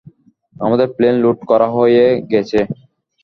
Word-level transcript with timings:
আমাদের 0.55 0.87
plane 0.95 1.15
load 1.23 1.37
করা 1.49 1.67
হয়ে 1.75 2.03
গেছে। 2.31 2.59